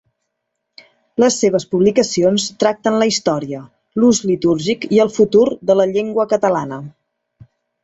[1.23, 3.61] Les seves publicacions tracten la història,
[4.01, 6.83] l'ús litúrgic i el futur de la llengua catalana.